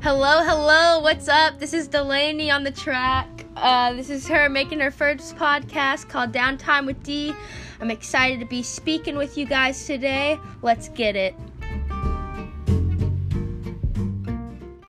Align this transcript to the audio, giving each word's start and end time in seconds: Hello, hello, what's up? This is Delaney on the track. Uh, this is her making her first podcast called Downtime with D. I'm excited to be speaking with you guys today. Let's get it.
Hello, 0.00 0.44
hello, 0.44 1.00
what's 1.00 1.26
up? 1.26 1.58
This 1.58 1.74
is 1.74 1.88
Delaney 1.88 2.52
on 2.52 2.62
the 2.62 2.70
track. 2.70 3.26
Uh, 3.56 3.92
this 3.94 4.10
is 4.10 4.28
her 4.28 4.48
making 4.48 4.78
her 4.78 4.92
first 4.92 5.34
podcast 5.34 6.08
called 6.08 6.30
Downtime 6.30 6.86
with 6.86 7.02
D. 7.02 7.34
I'm 7.80 7.90
excited 7.90 8.38
to 8.38 8.46
be 8.46 8.62
speaking 8.62 9.16
with 9.16 9.36
you 9.36 9.44
guys 9.44 9.86
today. 9.86 10.38
Let's 10.62 10.88
get 10.90 11.16
it. 11.16 11.34